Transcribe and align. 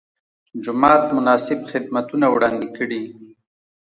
جومات 0.63 1.03
مناسب 1.17 1.59
خدمتونه 1.71 2.25
وړاندې 2.29 2.67
کړي. 2.77 3.01